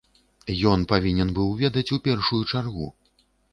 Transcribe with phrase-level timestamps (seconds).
[0.71, 2.91] Ён павінен быў ведаць у першую чаргу.